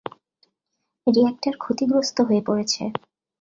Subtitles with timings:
[1.07, 2.83] Reactor ক্ষতিগ্রস্ত হয়ে পড়েছে।